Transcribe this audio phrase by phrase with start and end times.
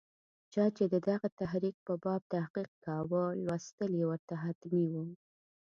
[0.53, 5.03] چا چې د دغه تحریک په باب تحقیق کاوه، لوستل یې ورته حتمي وو.